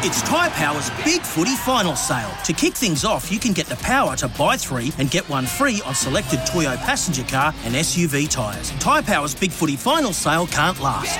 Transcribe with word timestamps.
It's 0.00 0.22
Tyre 0.22 0.48
Power's 0.50 0.90
Big 1.04 1.22
Footy 1.22 1.56
Final 1.56 1.96
Sale. 1.96 2.30
To 2.44 2.52
kick 2.52 2.74
things 2.74 3.04
off, 3.04 3.32
you 3.32 3.40
can 3.40 3.52
get 3.52 3.66
the 3.66 3.74
power 3.76 4.14
to 4.18 4.28
buy 4.28 4.56
three 4.56 4.92
and 4.98 5.10
get 5.10 5.28
one 5.28 5.44
free 5.44 5.82
on 5.84 5.92
selected 5.92 6.38
Toyo 6.46 6.76
passenger 6.76 7.24
car 7.24 7.52
and 7.64 7.74
SUV 7.74 8.30
tyres. 8.30 8.70
Tyre 8.78 9.02
Power's 9.02 9.34
Big 9.34 9.50
Footy 9.50 9.74
Final 9.74 10.12
Sale 10.12 10.46
can't 10.46 10.78
last. 10.80 11.18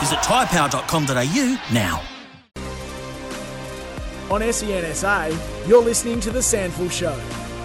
Visit 0.00 0.18
tyrepower.com.au 0.18 1.60
now. 1.72 2.02
On 4.30 4.52
SEN 4.52 4.94
SA, 4.94 5.64
you're 5.66 5.82
listening 5.82 6.20
to 6.20 6.30
The 6.30 6.40
SANFL 6.40 6.90
Show 6.90 7.14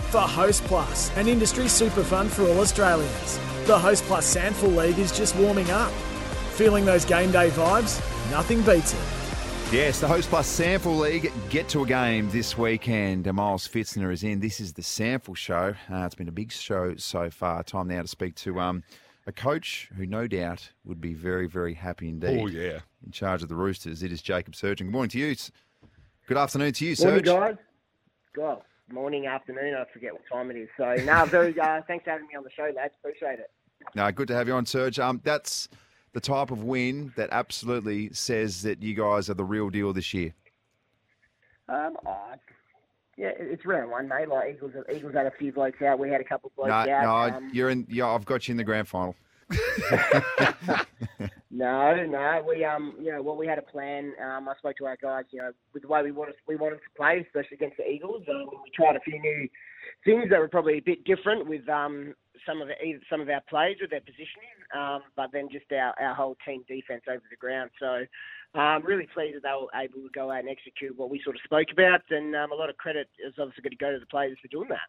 for 0.10 0.22
Host 0.22 0.64
Plus, 0.64 1.12
an 1.18 1.28
industry 1.28 1.68
super 1.68 2.02
fund 2.02 2.32
for 2.32 2.44
all 2.44 2.62
Australians. 2.62 3.40
The 3.66 3.78
Host 3.78 4.06
Plus 4.06 4.34
SANFL 4.34 4.74
League 4.74 5.00
is 5.00 5.12
just 5.12 5.36
warming 5.36 5.70
up. 5.70 5.92
Feeling 6.54 6.86
those 6.86 7.04
game 7.04 7.34
day 7.34 7.50
vibes? 7.50 8.00
Nothing 8.32 8.62
beats 8.62 8.94
it. 8.94 9.25
Yes, 9.72 10.00
the 10.00 10.08
Host 10.08 10.30
Plus 10.30 10.60
SANFL 10.60 11.00
League 11.00 11.32
get 11.50 11.68
to 11.70 11.84
a 11.84 11.88
game 11.88 12.30
this 12.30 12.58
weekend. 12.58 13.32
Miles 13.34 13.68
Pfitzner 13.68 14.14
is 14.14 14.24
in. 14.24 14.40
This 14.40 14.60
is 14.62 14.72
the 14.74 14.82
SANFL 14.84 15.36
Show. 15.36 15.74
Uh, 15.92 16.06
it's 16.06 16.16
been 16.16 16.30
a 16.30 16.32
big 16.32 16.52
show 16.52 16.96
so 16.98 17.30
far. 17.30 17.62
Time 17.64 17.88
now 17.88 18.02
to 18.02 18.08
speak 18.08 18.36
to 18.36 18.60
um, 18.60 18.84
a 19.28 19.32
coach 19.34 19.90
who 19.98 20.06
no 20.06 20.28
doubt 20.28 20.70
would 20.86 21.02
be 21.02 21.14
very, 21.14 21.48
very 21.48 21.74
happy 21.74 22.08
indeed. 22.08 22.40
Oh, 22.42 22.48
yeah. 22.48 22.80
In 23.06 23.12
charge 23.12 23.44
of 23.44 23.50
the 23.50 23.56
Roosters. 23.56 24.02
It 24.04 24.12
is 24.14 24.22
Jacob 24.22 24.54
Surjan. 24.54 24.78
Good 24.78 24.92
morning 24.92 25.10
to 25.10 25.20
you. 25.20 25.36
Good 26.28 26.38
afternoon 26.38 26.72
to 26.74 26.86
you, 26.86 26.96
Morning, 27.00 27.26
Serge. 27.26 27.26
guys. 27.26 27.56
God, 28.36 28.62
morning, 28.92 29.26
afternoon. 29.26 29.74
I 29.76 29.84
forget 29.92 30.14
what 30.14 30.22
time 30.32 30.52
it 30.52 30.58
is. 30.58 30.70
So, 30.78 30.94
no, 31.04 31.26
very. 31.26 31.60
Uh, 31.60 31.82
thanks 31.88 32.06
for 32.06 32.12
having 32.12 32.28
me 32.28 32.36
on 32.38 32.44
the 32.44 32.52
show, 32.52 32.72
lads. 32.76 32.94
Appreciate 33.04 33.40
it. 33.40 33.52
No, 33.94 34.10
good 34.12 34.28
to 34.30 34.36
have 34.36 34.48
you 34.48 34.54
on, 34.54 34.66
Serge. 34.66 35.00
Um, 35.00 35.20
that's 35.24 35.68
the 36.16 36.22
type 36.22 36.50
of 36.50 36.64
win 36.64 37.12
that 37.18 37.28
absolutely 37.34 38.12
says 38.14 38.62
that 38.64 38.82
you 38.82 38.96
guys 38.96 39.30
are 39.30 39.34
the 39.34 39.44
real 39.44 39.70
deal 39.70 39.92
this 39.92 40.14
year. 40.14 40.34
Um, 41.68 41.98
oh, 42.08 42.28
yeah, 43.18 43.32
it's 43.38 43.66
round 43.66 43.92
one, 43.92 44.08
mate. 44.08 44.30
Like 44.30 44.54
Eagles, 44.56 44.72
Eagles 44.94 45.14
had 45.14 45.26
a 45.26 45.32
few 45.32 45.52
blokes 45.52 45.82
out. 45.82 46.00
We 46.00 46.10
had 46.10 46.22
a 46.22 46.24
couple 46.24 46.48
of 46.48 46.56
blokes 46.56 46.70
No, 46.70 46.94
out. 46.94 47.04
no, 47.32 47.38
Um, 47.38 47.50
you're 47.54 47.70
in. 47.70 47.86
Yeah, 47.90 48.08
I've 48.08 48.24
got 48.24 48.48
you 48.48 48.54
in 48.54 48.58
the 48.58 48.64
grand 48.64 48.88
final. 48.88 49.14
no, 51.52 52.06
no. 52.06 52.46
We 52.48 52.64
um, 52.66 52.96
you 53.00 53.12
know, 53.12 53.22
well, 53.22 53.36
we 53.36 53.46
had 53.48 53.60
a 53.60 53.64
plan. 53.64 54.14
Um, 54.24 54.48
I 54.50 54.56
spoke 54.58 54.78
to 54.78 54.86
our 54.86 54.98
guys. 55.02 55.26
You 55.32 55.40
know, 55.40 55.52
with 55.74 55.84
the 55.84 55.90
way 55.90 56.04
we 56.04 56.12
wanted 56.12 56.36
we 56.48 56.56
wanted 56.56 56.78
to 56.78 56.98
play, 56.98 57.26
especially 57.26 57.56
against 57.56 57.78
the 57.78 57.88
Eagles. 57.88 58.24
Um, 58.30 58.48
we 58.64 58.72
tried 58.76 58.96
a 58.96 59.02
few 59.02 59.20
new 59.20 59.48
things 60.04 60.30
that 60.30 60.40
were 60.40 60.48
probably 60.48 60.78
a 60.78 60.82
bit 60.82 61.04
different 61.06 61.48
with 61.48 61.68
um 61.70 62.14
some 62.46 62.62
of 62.62 62.68
the, 62.68 62.74
some 63.10 63.22
of 63.22 63.30
our 63.30 63.42
plays 63.50 63.78
with 63.82 63.92
their 63.92 64.02
positioning, 64.02 64.54
um, 64.76 65.02
but 65.16 65.32
then 65.32 65.48
just 65.52 65.72
our, 65.72 65.94
our 66.00 66.14
whole 66.14 66.36
team 66.46 66.64
defense 66.68 67.04
over 67.10 67.24
the 67.30 67.38
ground. 67.38 67.72
So. 67.80 68.06
I'm 68.54 68.86
really 68.86 69.08
pleased 69.14 69.36
that 69.36 69.44
they 69.44 69.52
were 69.52 69.68
able 69.76 70.08
to 70.08 70.14
go 70.16 70.32
out 70.32 70.40
and 70.40 70.48
execute 70.48 70.98
what 70.98 71.10
we 71.10 71.20
sort 71.22 71.36
of 71.36 71.42
spoke 71.44 71.68
about, 71.74 72.04
and 72.10 72.34
um, 72.38 72.54
a 72.54 72.56
lot 72.56 72.70
of 72.70 72.78
credit 72.78 73.10
is 73.20 73.34
obviously 73.38 73.64
going 73.64 73.72
to 73.72 73.76
go 73.76 73.92
to 73.92 74.00
the 74.00 74.06
players 74.06 74.38
for 74.42 74.48
doing 74.48 74.70
that. 74.70 74.88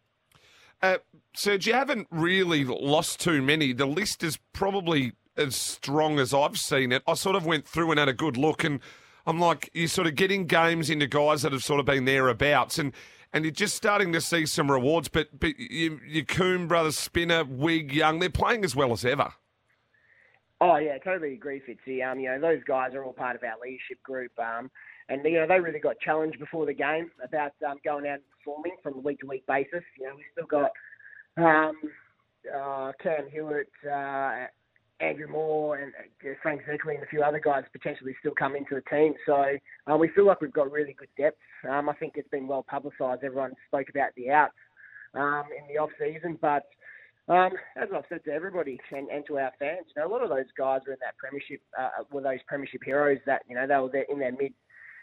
Uh, 0.81 0.97
Serge, 1.35 1.67
you 1.67 1.73
haven't 1.73 2.07
really 2.11 2.63
lost 2.63 3.19
too 3.19 3.41
many. 3.41 3.73
The 3.73 3.85
list 3.85 4.23
is 4.23 4.37
probably 4.53 5.13
as 5.35 5.55
strong 5.55 6.19
as 6.19 6.33
I've 6.33 6.57
seen 6.57 6.91
it. 6.91 7.03
I 7.07 7.13
sort 7.13 7.35
of 7.35 7.45
went 7.45 7.67
through 7.67 7.91
and 7.91 7.99
had 7.99 8.09
a 8.09 8.13
good 8.13 8.37
look, 8.37 8.63
and 8.63 8.79
I'm 9.25 9.39
like, 9.39 9.69
you're 9.73 9.87
sort 9.87 10.07
of 10.07 10.15
getting 10.15 10.45
games 10.45 10.89
into 10.89 11.07
guys 11.07 11.41
that 11.41 11.51
have 11.51 11.63
sort 11.63 11.79
of 11.79 11.85
been 11.85 12.05
thereabouts, 12.05 12.79
and 12.79 12.93
and 13.33 13.43
you're 13.43 13.51
just 13.51 13.75
starting 13.75 14.13
to 14.13 14.21
see 14.21 14.45
some 14.45 14.71
rewards. 14.71 15.09
But 15.09 15.39
but 15.39 15.57
you, 15.59 15.99
you 16.05 16.25
Coombe 16.25 16.67
brothers, 16.67 16.97
Spina, 16.97 17.43
Wig, 17.43 17.93
Young, 17.93 18.19
they're 18.19 18.29
playing 18.29 18.63
as 18.63 18.75
well 18.75 18.91
as 18.93 19.03
ever. 19.03 19.33
Oh 20.59 20.77
yeah, 20.77 20.97
totally 20.97 21.33
agree, 21.33 21.61
Fitzy. 21.61 22.09
Um, 22.09 22.19
you 22.19 22.29
know, 22.29 22.39
those 22.39 22.63
guys 22.63 22.95
are 22.95 23.03
all 23.03 23.13
part 23.13 23.35
of 23.35 23.43
our 23.43 23.53
leadership 23.63 24.01
group. 24.01 24.31
Um, 24.39 24.71
and 25.09 25.23
you 25.23 25.33
know, 25.33 25.47
they 25.47 25.59
really 25.59 25.79
got 25.79 25.99
challenged 25.99 26.39
before 26.39 26.65
the 26.65 26.73
game 26.73 27.09
about 27.23 27.53
um, 27.67 27.77
going 27.83 28.07
out 28.07 28.15
and 28.15 28.23
performing 28.37 28.75
from 28.83 28.95
a 28.95 28.99
week 28.99 29.19
to 29.19 29.27
week 29.27 29.45
basis. 29.47 29.83
You 29.99 30.07
know, 30.07 30.15
we 30.15 30.23
still 30.33 30.47
got 30.47 30.71
um, 31.37 31.75
uh, 32.53 32.91
Cam 33.01 33.29
Hewitt, 33.31 33.71
uh, 33.89 34.47
Andrew 34.99 35.27
Moore, 35.29 35.77
and 35.77 35.93
uh, 35.95 36.33
Frank 36.41 36.61
Zirkley, 36.67 36.95
and 36.95 37.03
a 37.03 37.07
few 37.07 37.21
other 37.21 37.39
guys 37.39 37.63
potentially 37.71 38.15
still 38.19 38.33
come 38.37 38.55
into 38.55 38.75
the 38.75 38.83
team. 38.89 39.13
So 39.25 39.45
uh, 39.91 39.97
we 39.97 40.09
feel 40.09 40.25
like 40.25 40.41
we've 40.41 40.51
got 40.51 40.71
really 40.71 40.95
good 40.97 41.09
depth. 41.17 41.37
Um, 41.69 41.89
I 41.89 41.93
think 41.93 42.13
it's 42.15 42.29
been 42.29 42.47
well 42.47 42.65
publicised. 42.67 43.23
Everyone 43.23 43.53
spoke 43.67 43.87
about 43.89 44.09
the 44.17 44.31
outs 44.31 44.53
um, 45.13 45.43
in 45.57 45.73
the 45.73 45.79
off 45.79 45.89
season, 45.99 46.37
but 46.41 46.63
um, 47.29 47.51
as 47.75 47.89
I've 47.93 48.05
said 48.07 48.23
to 48.25 48.31
everybody 48.31 48.79
and, 48.91 49.09
and 49.09 49.25
to 49.27 49.37
our 49.37 49.51
fans, 49.59 49.85
you 49.95 50.01
know, 50.01 50.07
a 50.07 50.11
lot 50.11 50.23
of 50.23 50.29
those 50.29 50.45
guys 50.57 50.81
were 50.87 50.93
in 50.93 50.99
that 51.01 51.17
premiership, 51.17 51.61
uh, 51.77 52.03
were 52.09 52.21
those 52.21 52.39
premiership 52.47 52.81
heroes 52.85 53.19
that, 53.25 53.41
you 53.49 53.55
know, 53.55 53.67
they 53.67 53.75
were 53.75 54.05
in 54.09 54.19
their 54.19 54.31
mid 54.31 54.53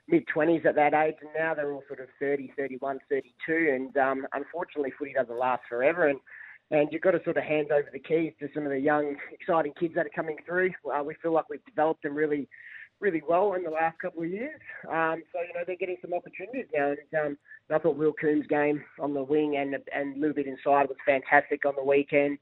mid 0.09 0.25
20s 0.35 0.65
at 0.67 0.75
that 0.75 0.95
age, 0.95 1.17
and 1.21 1.31
now 1.37 1.55
they're 1.55 1.73
all 1.73 1.83
sort 1.89 2.01
of 2.01 2.09
30, 2.21 2.53
31, 2.57 2.99
32. 3.09 3.71
And 3.75 3.97
um, 3.97 4.27
unfortunately, 4.33 4.93
footy 4.99 5.13
doesn't 5.15 5.39
last 5.39 5.63
forever. 5.69 6.09
And 6.09 6.21
and 6.71 6.89
you've 6.91 7.03
got 7.03 7.11
to 7.11 7.23
sort 7.25 7.37
of 7.37 7.45
hand 7.45 7.71
over 7.73 7.89
the 7.93 7.99
keys 7.99 8.33
to 8.41 8.49
some 8.55 8.65
of 8.65 8.71
the 8.71 8.79
young, 8.79 9.17
exciting 9.31 9.75
kids 9.79 9.95
that 9.95 10.07
are 10.07 10.17
coming 10.17 10.37
through. 10.47 10.71
Uh, 10.93 11.03
we 11.05 11.15
feel 11.23 11.33
like 11.33 11.49
we've 11.51 11.65
developed 11.67 12.03
them 12.03 12.15
really, 12.15 12.49
really 13.01 13.23
well 13.29 13.53
in 13.53 13.63
the 13.63 13.71
last 13.71 13.99
couple 14.01 14.23
of 14.23 14.31
years. 14.31 14.61
Um, 14.91 15.23
so 15.33 15.41
you 15.43 15.53
know 15.55 15.61
they're 15.67 15.77
getting 15.77 15.99
some 16.01 16.15
opportunities 16.15 16.67
now. 16.75 16.95
And 17.13 17.27
um, 17.27 17.39
I 17.71 17.79
thought 17.79 17.97
Will 17.97 18.15
Coombs' 18.15 18.47
game 18.49 18.83
on 18.99 19.15
the 19.15 19.23
wing 19.23 19.57
and 19.57 19.77
and 19.95 20.17
a 20.17 20.19
little 20.19 20.35
bit 20.35 20.47
inside 20.47 20.89
was 20.89 20.97
fantastic 21.07 21.65
on 21.67 21.75
the 21.77 21.85
weekend. 21.85 22.39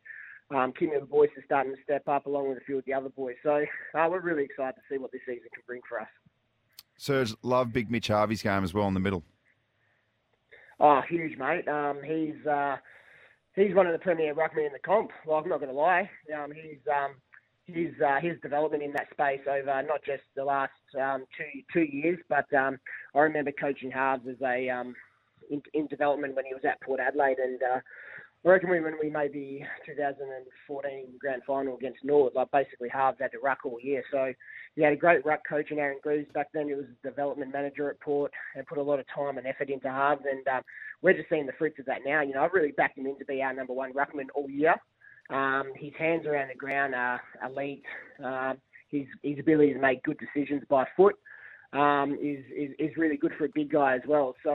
Um, 0.50 0.72
Kimmy 0.72 1.00
the 1.00 1.06
boys 1.06 1.30
are 1.36 1.44
starting 1.44 1.74
to 1.74 1.82
step 1.82 2.06
up 2.08 2.26
along 2.26 2.48
with 2.48 2.58
a 2.58 2.64
few 2.64 2.78
of 2.78 2.84
the 2.84 2.92
other 2.92 3.08
boys. 3.08 3.36
So 3.42 3.64
uh, 3.94 4.06
we're 4.10 4.20
really 4.20 4.44
excited 4.44 4.74
to 4.76 4.94
see 4.94 4.98
what 4.98 5.10
this 5.10 5.22
season 5.26 5.48
can 5.52 5.62
bring 5.66 5.80
for 5.88 6.00
us. 6.00 6.08
Serge, 7.02 7.34
love 7.42 7.72
Big 7.72 7.90
Mitch 7.90 8.06
Harvey's 8.06 8.42
game 8.42 8.62
as 8.62 8.72
well 8.72 8.86
in 8.86 8.94
the 8.94 9.00
middle. 9.00 9.24
Oh, 10.78 11.00
huge, 11.08 11.36
mate. 11.36 11.66
Um, 11.66 11.98
he's 12.04 12.46
uh, 12.46 12.76
he's 13.56 13.74
one 13.74 13.88
of 13.88 13.92
the 13.92 13.98
premier 13.98 14.32
ruckmen 14.36 14.66
in 14.66 14.72
the 14.72 14.78
comp. 14.78 15.10
Well, 15.26 15.38
I'm 15.38 15.48
not 15.48 15.58
going 15.58 15.72
to 15.72 15.76
lie. 15.76 16.08
Um, 16.32 16.52
he's 16.52 16.78
um, 16.88 17.16
his 17.66 17.92
uh, 18.00 18.20
his 18.20 18.40
development 18.40 18.84
in 18.84 18.92
that 18.92 19.08
space 19.10 19.40
over 19.50 19.82
not 19.82 20.04
just 20.06 20.22
the 20.36 20.44
last 20.44 20.70
um, 21.00 21.24
two 21.36 21.62
two 21.72 21.82
years, 21.96 22.20
but 22.28 22.46
um, 22.54 22.78
I 23.16 23.20
remember 23.20 23.50
coaching 23.50 23.90
Harves 23.90 24.28
as 24.28 24.40
a 24.40 24.69
um, 24.69 24.94
in, 25.50 25.60
in 25.74 25.88
development 25.88 26.36
when 26.36 26.44
he 26.44 26.54
was 26.54 26.64
at 26.64 26.80
Port 26.82 27.00
Adelaide, 27.00 27.38
and 27.38 27.60
uh, 27.64 27.80
I 28.44 28.48
reckon 28.48 28.70
we, 28.70 28.80
when 28.80 28.98
we 29.00 29.08
made 29.08 29.32
the 29.32 29.60
2014 29.86 31.06
grand 31.20 31.42
final 31.47 31.76
against 31.76 32.04
North, 32.04 32.34
like 32.34 32.50
basically 32.50 32.88
Harves 32.88 33.19
had 33.20 33.30
to 33.32 33.38
ruck 33.38 33.58
all 33.64 33.78
year. 33.80 34.03
So 34.10 34.32
he 34.75 34.82
had 34.82 34.92
a 34.92 34.97
great 34.97 35.25
ruck 35.25 35.42
coach 35.48 35.70
in 35.70 35.78
Aaron 35.78 36.00
Greaves 36.03 36.30
back 36.34 36.48
then. 36.52 36.66
He 36.66 36.75
was 36.75 36.86
a 36.86 37.08
development 37.08 37.52
manager 37.52 37.88
at 37.88 38.00
Port 38.00 38.32
and 38.56 38.66
put 38.66 38.78
a 38.78 38.82
lot 38.82 38.98
of 38.98 39.06
time 39.14 39.38
and 39.38 39.47
effort 39.47 39.70
into 39.70 39.88
Harves, 39.88 40.25
and 40.28 40.47
um, 40.48 40.62
we're 41.02 41.14
just 41.14 41.28
seeing 41.28 41.47
the 41.47 41.52
fruits 41.52 41.78
of 41.78 41.86
that 41.86 42.00
now. 42.04 42.22
You 42.22 42.34
know, 42.34 42.42
I've 42.42 42.52
really 42.52 42.72
backed 42.72 42.98
him 42.98 43.06
in 43.06 43.16
to 43.19 43.25
be 43.25 43.42
our 43.42 43.52
number 43.52 43.75
one 43.75 43.92
ruckman 43.92 44.26
all 44.34 44.50
year. 44.50 44.75
Um, 45.31 45.72
his 45.76 45.92
hands 45.97 46.26
around 46.26 46.48
the 46.48 46.56
ground 46.56 46.94
are 46.97 47.20
elite. 47.47 47.84
Um, 48.22 48.58
his 48.91 49.06
his 49.22 49.38
ability 49.38 49.72
to 49.72 49.81
make 49.81 50.02
good 50.02 50.19
decisions 50.19 50.62
by 50.69 50.84
foot 50.97 51.14
um, 51.72 52.14
is, 52.20 52.44
is 52.56 52.70
is 52.78 52.97
really 52.97 53.16
good 53.16 53.32
for 53.38 53.44
a 53.44 53.50
big 53.54 53.70
guy 53.70 53.94
as 53.94 54.02
well. 54.06 54.34
So, 54.42 54.50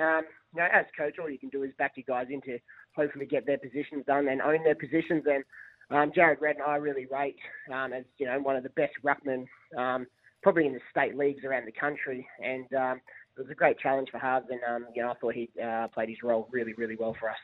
um, 0.00 0.22
you 0.54 0.60
know, 0.60 0.68
as 0.72 0.86
coach, 0.96 1.16
all 1.20 1.28
you 1.28 1.38
can 1.38 1.50
do 1.50 1.62
is 1.64 1.72
back 1.78 1.92
your 1.96 2.04
guys 2.06 2.28
into 2.30 2.58
hopefully 2.96 3.26
get 3.26 3.46
their 3.46 3.58
positions 3.58 4.04
done 4.06 4.28
and 4.28 4.40
own 4.40 4.62
their 4.64 4.74
positions. 4.74 5.24
And 5.26 5.44
um, 5.90 6.12
Jared 6.14 6.40
Redden, 6.40 6.62
I 6.66 6.76
really 6.76 7.06
rate 7.06 7.38
um, 7.72 7.92
as 7.92 8.04
you 8.18 8.26
know 8.26 8.40
one 8.40 8.56
of 8.56 8.62
the 8.62 8.70
best 8.70 8.94
ruckmen, 9.04 9.46
um, 9.76 10.06
probably 10.42 10.66
in 10.66 10.72
the 10.72 10.80
state 10.90 11.16
leagues 11.16 11.44
around 11.44 11.66
the 11.66 11.72
country. 11.72 12.26
And 12.42 12.72
um, 12.74 13.00
it 13.36 13.40
was 13.40 13.50
a 13.50 13.54
great 13.54 13.78
challenge 13.78 14.08
for 14.10 14.18
Harves, 14.18 14.46
and 14.50 14.60
um, 14.68 14.86
you 14.94 15.02
know 15.02 15.10
I 15.10 15.14
thought 15.14 15.34
he 15.34 15.50
uh, 15.62 15.88
played 15.88 16.08
his 16.08 16.22
role 16.22 16.48
really, 16.52 16.72
really 16.74 16.96
well 16.96 17.16
for 17.18 17.30
us. 17.30 17.36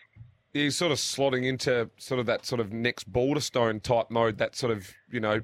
He's 0.52 0.76
sort 0.76 0.90
of 0.90 0.98
slotting 0.98 1.46
into 1.46 1.90
sort 1.96 2.18
of 2.18 2.26
that 2.26 2.44
sort 2.44 2.60
of 2.60 2.72
next 2.72 3.12
Balderstone 3.12 3.80
type 3.82 4.10
mode, 4.10 4.38
that 4.38 4.56
sort 4.56 4.72
of, 4.72 4.92
you 5.08 5.20
know, 5.20 5.42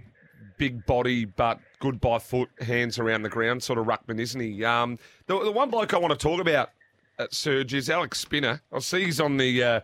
big 0.59 0.85
body 0.85 1.25
but 1.25 1.61
good 1.79 2.01
by 2.01 2.19
foot, 2.19 2.49
hands 2.61 2.99
around 2.99 3.23
the 3.23 3.29
ground 3.29 3.63
sort 3.63 3.79
of 3.79 3.87
ruckman, 3.87 4.19
isn't 4.19 4.41
he? 4.41 4.65
Um, 4.65 4.99
the, 5.27 5.39
the 5.45 5.53
one 5.53 5.71
bloke 5.71 5.95
I 5.95 5.99
want 5.99 6.13
to 6.13 6.19
talk 6.19 6.41
about 6.41 6.71
at 7.19 7.35
Surge 7.35 7.75
is 7.75 7.91
Alex 7.91 8.21
Spina. 8.21 8.61
I 8.73 8.79
see 8.81 9.05
he's 9.05 9.21
on 9.21 9.37
the 9.37 9.63
uh, 9.63 9.81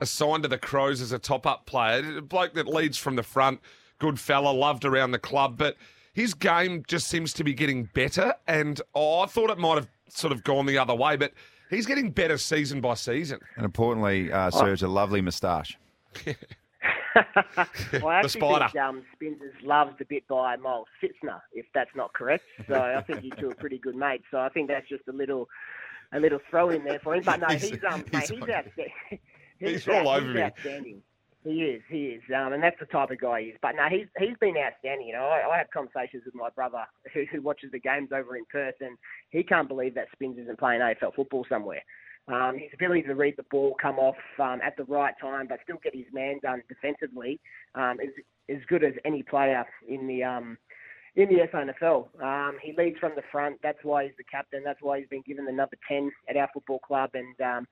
assigned 0.00 0.42
to 0.42 0.48
the 0.48 0.58
Crows 0.58 1.00
as 1.00 1.12
a 1.12 1.18
top 1.18 1.46
up 1.46 1.66
player, 1.66 2.18
a 2.18 2.22
bloke 2.22 2.54
that 2.54 2.66
leads 2.66 2.98
from 2.98 3.16
the 3.16 3.22
front, 3.22 3.60
good 3.98 4.18
fella, 4.18 4.50
loved 4.50 4.84
around 4.84 5.12
the 5.12 5.18
club, 5.18 5.56
but 5.56 5.76
his 6.12 6.34
game 6.34 6.84
just 6.86 7.08
seems 7.08 7.32
to 7.34 7.44
be 7.44 7.54
getting 7.54 7.84
better. 7.94 8.34
And 8.46 8.80
oh, 8.94 9.20
I 9.20 9.26
thought 9.26 9.50
it 9.50 9.58
might 9.58 9.76
have 9.76 9.88
sort 10.08 10.32
of 10.32 10.44
gone 10.44 10.66
the 10.66 10.78
other 10.78 10.94
way, 10.94 11.16
but 11.16 11.32
he's 11.70 11.86
getting 11.86 12.10
better 12.10 12.36
season 12.36 12.80
by 12.80 12.94
season. 12.94 13.40
And 13.56 13.64
importantly, 13.64 14.30
uh, 14.30 14.50
Serge, 14.50 14.82
a 14.82 14.88
lovely 14.88 15.20
moustache. 15.20 15.78
well, 16.26 16.36
I 18.08 18.16
actually 18.16 18.40
spider. 18.40 18.68
think 18.68 18.82
um, 18.82 19.02
Spins 19.14 19.40
is 19.40 19.54
loved 19.64 20.00
a 20.00 20.04
bit 20.04 20.26
by 20.28 20.56
Miles 20.56 20.86
Pfitzner, 21.02 21.40
if 21.52 21.66
that's 21.74 21.90
not 21.94 22.12
correct. 22.12 22.44
So 22.68 22.74
I 22.74 23.02
think 23.02 23.24
you 23.24 23.30
two 23.38 23.50
are 23.50 23.54
pretty 23.54 23.78
good 23.78 23.96
mates. 23.96 24.24
So 24.30 24.38
I 24.38 24.48
think 24.50 24.68
that's 24.68 24.88
just 24.88 25.06
a 25.08 25.12
little, 25.12 25.48
a 26.12 26.20
little 26.20 26.40
throw 26.50 26.70
in 26.70 26.84
there 26.84 27.00
for 27.00 27.14
him. 27.14 27.22
But 27.24 27.40
no, 27.40 27.46
He's- 27.50 27.62
he's 27.70 27.78
um, 27.90 28.04
he's 28.04 28.12
mate, 28.30 28.30
he's 28.40 28.48
outstanding. 28.50 28.92
He's 29.58 29.86
all 29.86 30.08
over 30.08 30.26
me. 30.26 30.42
outstanding. 30.42 31.02
He 31.44 31.62
is, 31.64 31.82
he 31.88 32.04
is, 32.06 32.22
um, 32.36 32.52
and 32.52 32.62
that's 32.62 32.78
the 32.78 32.86
type 32.86 33.10
of 33.10 33.20
guy 33.20 33.42
he 33.42 33.46
is. 33.48 33.58
But 33.62 33.74
no, 33.76 33.88
he's 33.88 34.06
he's 34.18 34.36
been 34.40 34.56
outstanding. 34.56 35.08
You 35.08 35.14
know, 35.14 35.24
I, 35.24 35.48
I 35.54 35.58
have 35.58 35.66
conversations 35.74 36.22
with 36.24 36.34
my 36.36 36.50
brother 36.50 36.84
who, 37.12 37.24
who 37.32 37.42
watches 37.42 37.70
the 37.72 37.80
games 37.80 38.10
over 38.14 38.36
in 38.36 38.44
Perth, 38.50 38.76
and 38.80 38.96
he 39.30 39.42
can't 39.42 39.66
believe 39.68 39.94
that 39.96 40.06
Spins 40.12 40.38
isn't 40.38 40.58
playing 40.58 40.80
AFL 40.80 41.14
football 41.16 41.44
somewhere. 41.48 41.82
Um, 42.28 42.56
his 42.58 42.70
ability 42.74 43.02
to 43.02 43.14
read 43.16 43.34
the 43.36 43.42
ball, 43.50 43.74
come 43.82 43.98
off 43.98 44.14
um, 44.38 44.60
at 44.64 44.76
the 44.76 44.84
right 44.84 45.14
time, 45.20 45.46
but 45.48 45.58
still 45.64 45.78
get 45.82 45.94
his 45.96 46.06
man 46.12 46.38
done 46.42 46.62
defensively 46.68 47.40
um, 47.74 47.98
is 48.00 48.10
as 48.48 48.62
good 48.68 48.84
as 48.84 48.94
any 49.04 49.24
player 49.24 49.64
in 49.88 50.06
the 50.06 50.22
um, 50.22 50.56
in 51.16 51.28
the 51.28 51.46
SANFL. 51.52 52.22
Um, 52.22 52.56
he 52.62 52.74
leads 52.76 52.98
from 52.98 53.12
the 53.14 53.22
front. 53.30 53.58
That's 53.62 53.78
why 53.82 54.04
he's 54.04 54.16
the 54.16 54.24
captain. 54.24 54.62
That's 54.64 54.80
why 54.80 54.98
he's 54.98 55.08
been 55.08 55.22
given 55.26 55.44
the 55.44 55.52
number 55.52 55.76
ten 55.86 56.10
at 56.28 56.36
our 56.36 56.48
football 56.52 56.78
club. 56.78 57.10
And 57.14 57.38
um, 57.40 57.68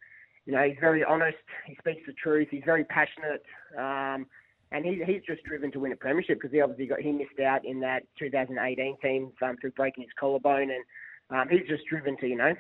you 0.47 0.53
know, 0.53 0.63
he's 0.63 0.77
very 0.81 1.05
honest. 1.05 1.39
He 1.67 1.77
speaks 1.79 2.03
the 2.07 2.13
truth. 2.13 2.49
He's 2.51 2.63
very 2.65 2.85
passionate. 2.85 3.45
Um, 3.79 4.27
and 4.73 4.85
he, 4.85 5.03
he's 5.05 5.23
just 5.27 5.43
driven 5.43 5.73
to 5.73 5.81
win 5.81 5.93
a 5.93 5.97
premiership 5.97 6.39
because 6.39 6.53
he 6.53 6.61
obviously 6.61 6.87
got 6.87 7.01
he 7.01 7.13
missed 7.13 7.41
out 7.45 7.65
in 7.65 7.81
that 7.81 8.05
2018 8.19 8.97
team 9.03 9.33
um, 9.43 9.57
through 9.61 9.73
breaking 9.73 10.05
his 10.05 10.13
collarbone, 10.19 10.71
and 10.71 10.85
um, 11.31 11.49
he's 11.49 11.67
just 11.69 11.85
driven 11.87 12.17
to 12.19 12.27
you 12.27 12.37
know 12.37 12.55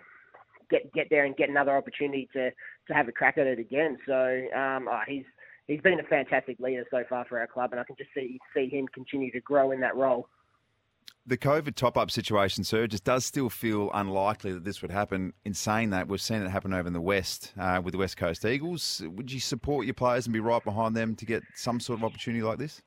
get 0.70 0.92
get 0.92 1.08
there 1.10 1.24
and 1.24 1.36
get 1.36 1.50
another 1.50 1.76
opportunity 1.76 2.28
to 2.32 2.50
to 2.88 2.94
have 2.94 3.08
a 3.08 3.12
crack 3.12 3.38
at 3.38 3.46
it 3.46 3.58
again. 3.58 3.98
So 4.06 4.46
um, 4.56 4.88
oh, 4.90 5.00
he's 5.06 5.24
he's 5.68 5.80
been 5.82 6.00
a 6.00 6.04
fantastic 6.04 6.58
leader 6.58 6.84
so 6.90 7.04
far 7.08 7.26
for 7.26 7.38
our 7.38 7.46
club, 7.46 7.72
and 7.72 7.80
I 7.80 7.84
can 7.84 7.96
just 7.96 8.10
see 8.14 8.40
see 8.54 8.68
him 8.68 8.88
continue 8.88 9.30
to 9.32 9.40
grow 9.40 9.70
in 9.70 9.80
that 9.80 9.94
role 9.94 10.28
the 11.26 11.36
COVID 11.36 11.74
top 11.74 11.96
up 11.96 12.10
situation, 12.10 12.64
sir, 12.64 12.86
just 12.86 13.04
does 13.04 13.24
still 13.24 13.50
feel 13.50 13.90
unlikely 13.94 14.52
that 14.52 14.64
this 14.64 14.82
would 14.82 14.90
happen. 14.90 15.32
In 15.44 15.54
saying 15.54 15.90
that, 15.90 16.08
we've 16.08 16.20
seen 16.20 16.42
it 16.42 16.50
happen 16.50 16.72
over 16.72 16.86
in 16.86 16.92
the 16.92 17.00
West 17.00 17.52
uh, 17.58 17.80
with 17.82 17.92
the 17.92 17.98
West 17.98 18.16
Coast 18.16 18.44
Eagles. 18.44 19.02
Would 19.04 19.30
you 19.30 19.40
support 19.40 19.86
your 19.86 19.94
players 19.94 20.26
and 20.26 20.32
be 20.32 20.40
right 20.40 20.64
behind 20.64 20.96
them 20.96 21.14
to 21.16 21.26
get 21.26 21.42
some 21.54 21.80
sort 21.80 21.98
of 21.98 22.04
opportunity 22.04 22.42
like 22.42 22.58
this? 22.58 22.82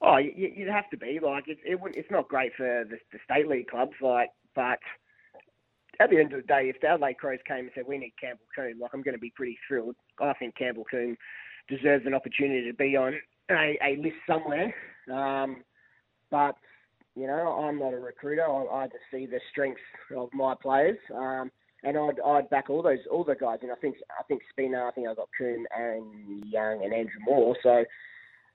Oh, 0.00 0.18
you'd 0.18 0.68
have 0.68 0.88
to 0.90 0.96
be. 0.96 1.18
Like, 1.22 1.48
it, 1.48 1.58
it 1.64 1.78
it's 1.94 2.10
not 2.10 2.28
great 2.28 2.52
for 2.56 2.84
the, 2.88 2.96
the 3.12 3.18
state 3.24 3.48
league 3.48 3.68
clubs, 3.68 3.94
like, 4.00 4.30
but 4.54 4.78
at 6.00 6.10
the 6.10 6.18
end 6.18 6.32
of 6.32 6.40
the 6.42 6.46
day, 6.46 6.68
if 6.68 6.80
the 6.80 6.88
Adelaide 6.88 7.18
Crows 7.18 7.38
came 7.46 7.60
and 7.60 7.70
said 7.74 7.84
we 7.86 7.98
need 7.98 8.12
Campbell 8.20 8.46
Coombe, 8.54 8.78
like 8.80 8.90
I'm 8.92 9.02
going 9.02 9.14
to 9.14 9.20
be 9.20 9.32
pretty 9.34 9.58
thrilled. 9.66 9.96
I 10.20 10.32
think 10.34 10.56
Campbell 10.56 10.84
Coombe 10.90 11.16
deserves 11.68 12.06
an 12.06 12.14
opportunity 12.14 12.66
to 12.70 12.74
be 12.74 12.96
on 12.96 13.14
a, 13.50 13.78
a 13.82 13.96
list 13.96 14.16
somewhere. 14.26 14.74
Um, 15.12 15.62
but 16.30 16.56
you 17.16 17.26
know, 17.26 17.64
I'm 17.64 17.78
not 17.78 17.92
a 17.92 17.98
recruiter. 17.98 18.44
I, 18.44 18.64
I 18.64 18.86
just 18.86 19.04
see 19.10 19.26
the 19.26 19.40
strengths 19.50 19.80
of 20.16 20.30
my 20.32 20.54
players, 20.60 20.98
um, 21.14 21.50
and 21.82 21.96
I'd, 21.96 22.20
I'd 22.24 22.50
back 22.50 22.70
all 22.70 22.82
those 22.82 22.98
all 23.10 23.24
the 23.24 23.34
guys. 23.34 23.58
And 23.62 23.70
I 23.70 23.76
think 23.76 23.96
I 24.18 24.22
think 24.24 24.42
Spina, 24.50 24.84
I 24.84 24.90
think 24.92 25.08
I've 25.08 25.16
got 25.16 25.28
Coon 25.36 25.64
and 25.76 26.44
Young 26.46 26.84
and 26.84 26.92
Andrew 26.92 27.20
Moore. 27.24 27.56
So 27.62 27.84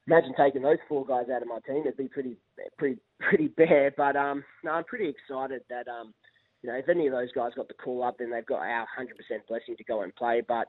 imagine 0.07 0.33
taking 0.37 0.61
those 0.61 0.77
four 0.87 1.05
guys 1.05 1.27
out 1.33 1.41
of 1.41 1.47
my 1.47 1.59
team. 1.65 1.83
It'd 1.85 1.97
be 1.97 2.07
pretty 2.07 2.37
pretty 2.77 2.99
pretty 3.19 3.47
bare. 3.47 3.93
But 3.95 4.15
um, 4.15 4.43
no, 4.63 4.71
I'm 4.71 4.83
pretty 4.83 5.07
excited 5.09 5.61
that 5.69 5.87
um, 5.87 6.13
you 6.61 6.69
know, 6.69 6.75
if 6.75 6.89
any 6.89 7.07
of 7.07 7.13
those 7.13 7.31
guys 7.31 7.51
got 7.55 7.67
the 7.67 7.73
call 7.73 8.03
up, 8.03 8.17
then 8.19 8.31
they've 8.31 8.45
got 8.45 8.59
our 8.59 8.85
100% 8.99 9.07
blessing 9.47 9.77
to 9.77 9.83
go 9.85 10.01
and 10.01 10.13
play. 10.15 10.41
But 10.45 10.67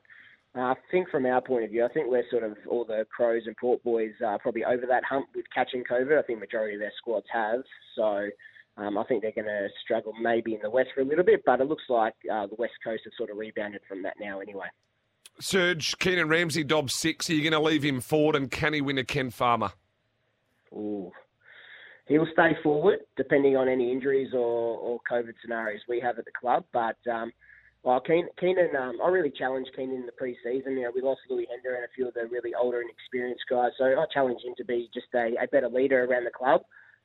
I 0.53 0.73
think 0.91 1.09
from 1.09 1.25
our 1.25 1.41
point 1.41 1.63
of 1.63 1.69
view, 1.69 1.85
I 1.85 1.93
think 1.93 2.09
we're 2.09 2.29
sort 2.29 2.43
of 2.43 2.57
all 2.69 2.83
the 2.83 3.05
Crows 3.15 3.43
and 3.45 3.55
Port 3.55 3.81
boys 3.83 4.11
are 4.25 4.37
probably 4.39 4.65
over 4.65 4.85
that 4.87 5.03
hump 5.05 5.27
with 5.33 5.45
catching 5.53 5.83
COVID. 5.89 6.19
I 6.19 6.23
think 6.23 6.39
majority 6.39 6.75
of 6.75 6.81
their 6.81 6.91
squads 6.97 7.25
have. 7.31 7.61
So 7.95 8.27
um, 8.75 8.97
I 8.97 9.03
think 9.05 9.21
they're 9.21 9.31
going 9.31 9.45
to 9.47 9.69
struggle 9.83 10.13
maybe 10.21 10.53
in 10.53 10.61
the 10.61 10.69
West 10.69 10.89
for 10.93 11.01
a 11.01 11.05
little 11.05 11.23
bit, 11.23 11.43
but 11.45 11.61
it 11.61 11.67
looks 11.67 11.85
like 11.87 12.15
uh, 12.31 12.47
the 12.47 12.55
West 12.57 12.73
Coast 12.83 13.03
have 13.05 13.13
sort 13.17 13.29
of 13.29 13.37
rebounded 13.37 13.81
from 13.87 14.03
that 14.03 14.15
now 14.19 14.41
anyway. 14.41 14.67
Serge, 15.39 15.97
Keenan 15.99 16.27
Ramsey, 16.27 16.65
Dobbs 16.65 16.93
six. 16.93 17.29
Are 17.29 17.33
you 17.33 17.49
going 17.49 17.53
to 17.53 17.59
leave 17.59 17.83
him 17.83 18.01
forward 18.01 18.35
and 18.35 18.51
can 18.51 18.73
he 18.73 18.81
win 18.81 18.97
a 18.97 19.05
Ken 19.05 19.29
Farmer? 19.29 19.71
Ooh. 20.73 21.11
He'll 22.07 22.27
stay 22.33 22.57
forward 22.61 22.99
depending 23.15 23.55
on 23.55 23.69
any 23.69 23.89
injuries 23.89 24.33
or, 24.33 24.77
or 24.77 24.99
COVID 25.09 25.33
scenarios 25.41 25.79
we 25.87 26.01
have 26.01 26.19
at 26.19 26.25
the 26.25 26.31
club, 26.31 26.65
but 26.73 26.97
um, 27.09 27.31
well, 27.83 27.99
Keenan, 27.99 28.75
um, 28.75 28.99
I 29.03 29.07
really 29.09 29.31
challenged 29.31 29.71
Keenan 29.75 30.01
in 30.01 30.05
the 30.05 30.11
pre-season. 30.11 30.73
You 30.73 30.83
know, 30.83 30.91
we 30.93 31.01
lost 31.01 31.21
Louis 31.29 31.47
Hender 31.49 31.75
and 31.75 31.85
a 31.85 31.93
few 31.95 32.07
of 32.07 32.13
the 32.13 32.27
really 32.31 32.53
older 32.53 32.81
and 32.81 32.89
experienced 32.89 33.43
guys, 33.49 33.71
so 33.77 33.85
I 33.85 34.05
challenged 34.13 34.45
him 34.45 34.53
to 34.57 34.65
be 34.65 34.89
just 34.93 35.07
a, 35.15 35.33
a 35.41 35.47
better 35.51 35.69
leader 35.69 36.03
around 36.03 36.25
the 36.25 36.31
club. 36.31 36.61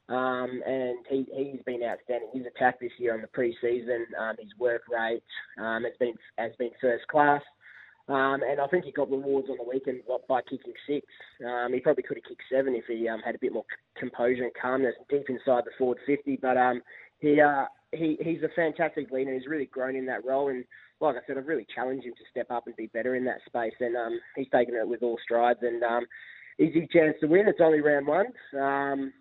Um, 0.08 0.62
and 0.64 0.99
he, 1.08 1.26
he's 1.34 1.62
been 1.64 1.82
outstanding. 1.82 2.28
His 2.32 2.46
attack 2.46 2.78
this 2.78 2.93
year 2.99 3.14
on 3.14 3.23
the 3.23 3.28
pre-season, 3.28 4.06
um, 4.20 4.37
his 4.38 4.52
work 4.58 4.82
rate 4.88 5.23
um, 5.58 5.82
has 5.82 5.94
been 5.99 6.14
has 6.38 6.52
been 6.58 6.70
first 6.81 7.08
class. 7.08 7.43
Um, 8.08 8.40
and 8.49 8.61
I 8.61 8.69
think 8.69 8.84
he 8.84 8.93
got 8.93 9.11
rewards 9.11 9.49
on 9.50 9.56
the 9.56 9.69
weekend 9.69 10.02
by 10.28 10.40
kicking 10.43 10.75
six. 10.87 11.05
Um, 11.44 11.73
he 11.73 11.81
probably 11.81 12.05
could 12.05 12.19
have 12.19 12.25
kicked 12.25 12.43
seven 12.52 12.76
if 12.76 12.84
he 12.87 13.08
um, 13.08 13.20
had 13.25 13.34
a 13.34 13.38
bit 13.38 13.52
more 13.52 13.64
composure 13.99 14.44
and 14.44 14.52
calmness 14.61 14.94
deep 15.11 15.28
inside 15.28 15.64
the 15.64 15.73
forward 15.76 15.99
50. 16.06 16.38
But 16.40 16.56
um, 16.56 16.82
he 17.19 17.40
uh, 17.40 17.64
he 17.96 18.16
he's 18.20 18.43
a 18.43 18.54
fantastic 18.54 19.10
leader. 19.10 19.32
He's 19.34 19.46
really 19.46 19.66
grown 19.66 19.96
in 19.96 20.06
that 20.06 20.25
role, 20.25 20.48
and 20.48 20.64
like 21.00 21.16
I 21.16 21.26
said, 21.26 21.37
I've 21.37 21.46
really 21.46 21.66
challenged 21.75 22.06
him 22.06 22.14
to 22.14 22.31
step 22.31 22.50
up 22.50 22.66
and 22.66 22.76
be 22.76 22.87
better 22.87 23.14
in 23.14 23.25
that 23.25 23.40
space. 23.46 23.75
And 23.81 23.96
um, 23.96 24.19
he's 24.34 24.48
taken 24.52 24.75
it 24.75 24.88
with 24.88 25.02
all 25.02 25.19
strides, 25.22 25.60
and 25.62 25.82
um, 25.82 26.06
easy 26.58 26.88
chance 26.93 27.16
to 27.20 27.26
win. 27.26 27.48
It's 27.48 27.60
only 27.60 27.81
round 27.81 28.06
one. 28.06 28.26
Um, 28.58 29.12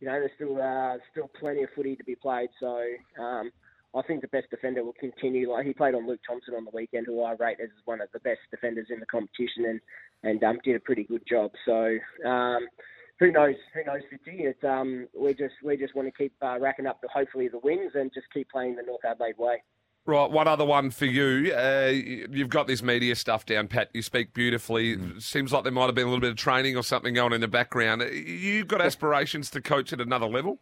you 0.00 0.08
know, 0.08 0.18
there's 0.18 0.30
still 0.36 0.60
uh, 0.60 0.98
still 1.10 1.30
plenty 1.38 1.62
of 1.62 1.70
footy 1.74 1.96
to 1.96 2.04
be 2.04 2.16
played. 2.16 2.48
So 2.60 2.82
um, 3.20 3.50
I 3.94 4.02
think 4.02 4.22
the 4.22 4.28
best 4.28 4.50
defender 4.50 4.84
will 4.84 4.94
continue. 4.98 5.52
Like 5.52 5.66
he 5.66 5.74
played 5.74 5.94
on 5.94 6.08
Luke 6.08 6.20
Thompson 6.26 6.54
on 6.54 6.64
the 6.64 6.70
weekend, 6.74 7.06
who 7.06 7.22
I 7.22 7.32
rate 7.32 7.58
as 7.62 7.70
one 7.84 8.00
of 8.00 8.08
the 8.12 8.20
best 8.20 8.40
defenders 8.50 8.88
in 8.90 9.00
the 9.00 9.06
competition, 9.06 9.66
and 9.66 9.80
and 10.22 10.42
um, 10.44 10.58
did 10.64 10.76
a 10.76 10.80
pretty 10.80 11.04
good 11.04 11.22
job. 11.28 11.50
So. 11.66 11.96
Um, 12.26 12.66
who 13.18 13.30
knows? 13.30 13.54
Who 13.74 13.84
knows, 13.84 14.02
Fitzy? 14.12 14.40
It's 14.40 14.64
um, 14.64 15.06
we 15.18 15.34
just 15.34 15.54
we 15.62 15.76
just 15.76 15.94
want 15.94 16.08
to 16.08 16.12
keep 16.12 16.32
uh, 16.42 16.58
racking 16.60 16.86
up 16.86 17.00
the 17.00 17.08
hopefully 17.08 17.48
the 17.48 17.58
wins 17.58 17.92
and 17.94 18.12
just 18.12 18.26
keep 18.32 18.50
playing 18.50 18.76
the 18.76 18.82
North 18.82 19.04
Adelaide 19.04 19.38
way. 19.38 19.62
Right, 20.04 20.28
one 20.28 20.48
other 20.48 20.64
one 20.64 20.90
for 20.90 21.06
you. 21.06 21.54
Uh, 21.54 21.92
you've 21.92 22.48
got 22.48 22.66
this 22.66 22.82
media 22.82 23.14
stuff 23.14 23.46
down, 23.46 23.68
Pat. 23.68 23.88
You 23.92 24.02
speak 24.02 24.34
beautifully. 24.34 24.96
Mm. 24.96 25.22
Seems 25.22 25.52
like 25.52 25.62
there 25.62 25.72
might 25.72 25.86
have 25.86 25.94
been 25.94 26.06
a 26.06 26.10
little 26.10 26.20
bit 26.20 26.30
of 26.30 26.36
training 26.36 26.76
or 26.76 26.82
something 26.82 27.14
going 27.14 27.32
in 27.32 27.40
the 27.40 27.46
background. 27.46 28.02
You've 28.02 28.66
got 28.66 28.80
aspirations 28.80 29.48
to 29.50 29.60
coach 29.60 29.92
at 29.92 30.00
another 30.00 30.26
level. 30.26 30.58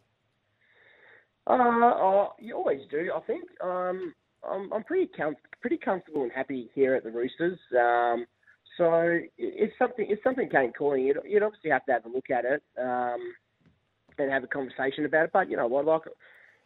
Uh, 1.47 1.55
oh, 1.57 2.33
you 2.37 2.55
always 2.55 2.81
do. 2.91 3.11
I 3.15 3.19
think 3.21 3.43
um, 3.63 4.13
I'm, 4.47 4.71
I'm 4.71 4.83
pretty 4.83 5.07
com- 5.07 5.35
pretty 5.59 5.77
comfortable 5.77 6.21
and 6.21 6.31
happy 6.31 6.69
here 6.75 6.93
at 6.93 7.03
the 7.03 7.09
Roosters. 7.09 7.57
Um, 7.75 8.27
so 8.77 9.19
it's 9.37 9.73
something 9.77 10.05
it's 10.09 10.23
something 10.23 10.49
Kane 10.49 10.73
calling. 10.77 11.03
You'd, 11.03 11.17
you'd 11.25 11.43
obviously 11.43 11.71
have 11.71 11.85
to 11.85 11.93
have 11.93 12.05
a 12.05 12.09
look 12.09 12.29
at 12.29 12.45
it 12.45 12.63
um, 12.79 13.33
and 14.17 14.31
have 14.31 14.43
a 14.43 14.47
conversation 14.47 15.05
about 15.05 15.25
it. 15.25 15.31
But 15.33 15.49
you 15.49 15.57
know 15.57 15.67
what, 15.67 15.85
like 15.85 16.01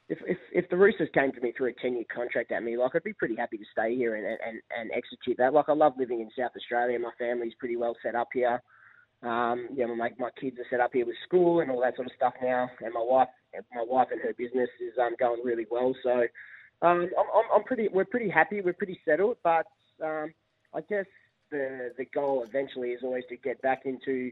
if 0.08 0.20
if 0.26 0.38
if 0.52 0.70
the 0.70 0.78
Roosters 0.78 1.10
came 1.14 1.32
to 1.32 1.42
me 1.42 1.52
through 1.52 1.70
a 1.70 1.82
ten 1.82 1.94
year 1.94 2.06
contract 2.14 2.52
at 2.52 2.64
me, 2.64 2.78
like 2.78 2.92
I'd 2.96 3.04
be 3.04 3.14
pretty 3.14 3.36
happy 3.36 3.58
to 3.58 3.64
stay 3.72 3.96
here 3.96 4.16
and, 4.16 4.26
and 4.26 4.62
and 4.78 4.92
execute 4.96 5.38
that. 5.38 5.54
Like 5.54 5.68
I 5.68 5.74
love 5.74 5.94
living 5.98 6.22
in 6.22 6.30
South 6.38 6.52
Australia. 6.56 7.00
My 7.00 7.12
family's 7.18 7.54
pretty 7.60 7.76
well 7.76 7.96
set 8.04 8.16
up 8.16 8.30
here. 8.34 8.62
Um, 9.24 9.70
yeah, 9.74 9.88
my 9.88 10.12
my 10.20 10.30
kids 10.40 10.58
are 10.60 10.66
set 10.70 10.80
up 10.80 10.92
here 10.94 11.06
with 11.06 11.16
school 11.26 11.62
and 11.62 11.72
all 11.72 11.82
that 11.82 11.96
sort 11.96 12.08
of 12.08 12.14
stuff 12.16 12.34
now, 12.42 12.70
and 12.82 12.94
my 12.94 13.04
wife 13.04 13.30
my 13.74 13.84
wife 13.88 14.10
and 14.12 14.22
her 14.22 14.34
business 14.38 14.70
is 14.80 14.94
um, 15.02 15.16
going 15.20 15.42
really 15.44 15.66
well. 15.72 15.96
So 16.04 16.28
um, 16.82 17.10
I'm, 17.18 17.46
I'm 17.56 17.64
pretty 17.64 17.88
we're 17.92 18.06
pretty 18.06 18.30
happy. 18.30 18.62
We're 18.62 18.74
pretty 18.74 19.00
settled, 19.06 19.38
but 19.44 19.66
um, 20.04 20.34
I 20.74 20.82
guess 20.88 21.06
the 21.58 21.94
the 21.98 22.06
goal 22.06 22.44
eventually 22.48 22.90
is 22.90 23.02
always 23.04 23.24
to 23.30 23.38
get 23.38 23.62
back 23.62 23.86
into 23.86 24.32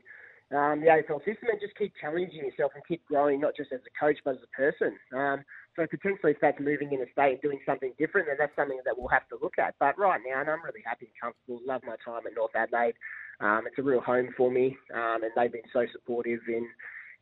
um, 0.51 0.82
the 0.82 0.88
AFL 0.88 1.20
system 1.25 1.50
and 1.50 1.60
just 1.60 1.75
keep 1.75 1.94
challenging 2.00 2.46
yourself 2.46 2.74
and 2.75 2.84
keep 2.86 3.03
growing, 3.06 3.42
not 3.42 3.56
just 3.56 3.72
as 3.72 3.80
a 3.82 3.94
coach 4.00 4.18
but 4.24 4.36
as 4.36 4.44
a 4.44 4.56
person. 4.56 4.94
Um, 5.15 5.44
so 5.75 5.88
potentially, 5.88 6.34
if 6.34 6.38
that's 6.42 6.60
moving 6.60 6.94
in 6.94 7.01
a 7.01 7.10
state 7.12 7.34
and 7.34 7.42
doing 7.42 7.60
something 7.65 7.94
different, 7.98 8.27
then 8.27 8.36
that's 8.38 8.56
something 8.56 8.80
that 8.86 8.94
we'll 8.96 9.08
have 9.08 9.27
to 9.30 9.38
look 9.42 9.58
at. 9.58 9.74
But 9.80 9.98
right 9.98 10.22
now, 10.25 10.42
and 10.42 10.50
I'm 10.50 10.63
really 10.63 10.84
happy 10.86 11.10
and 11.10 11.15
comfortable. 11.20 11.60
Love 11.65 11.82
my 11.84 11.96
time 12.06 12.27
at 12.27 12.36
North 12.36 12.56
Adelaide. 12.56 12.94
Um, 13.39 13.63
it's 13.65 13.80
a 13.80 13.82
real 13.82 14.01
home 14.01 14.30
for 14.38 14.51
me, 14.51 14.77
um, 14.94 15.24
and 15.24 15.32
they've 15.36 15.51
been 15.51 15.70
so 15.74 15.86
supportive 15.92 16.42
in 16.48 16.68